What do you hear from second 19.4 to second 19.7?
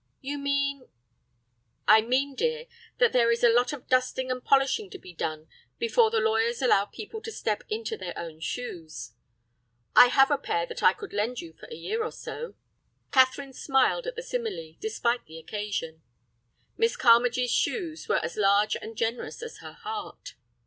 as